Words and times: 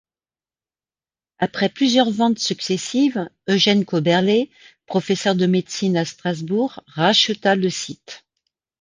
Après 1.37 1.69
plusieurs 1.69 2.09
ventes 2.09 2.39
successives, 2.39 3.29
Eugène 3.47 3.85
Koeberlé, 3.85 4.49
professeur 4.87 5.35
de 5.35 5.45
Médecine 5.45 5.95
à 5.95 6.05
Strasbourg, 6.05 6.81
racheta 6.87 7.53
le 7.55 7.69
site. 7.69 8.25